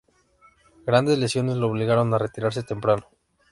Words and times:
Grandes 0.87 1.19
lesiones 1.19 1.57
lo 1.57 1.67
obligaron 1.67 2.11
a 2.11 2.17
retirarse 2.17 2.63
temprano. 2.63 3.07